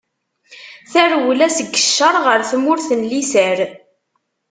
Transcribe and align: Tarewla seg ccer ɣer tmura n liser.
Tarewla 0.91 1.47
seg 1.57 1.67
ccer 1.81 2.15
ɣer 2.25 2.39
tmura 2.51 2.87
n 2.99 3.01
liser. 3.09 3.59